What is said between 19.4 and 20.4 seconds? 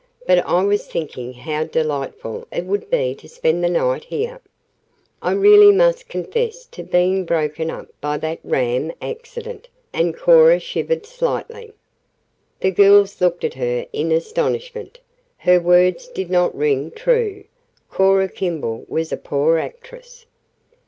actress.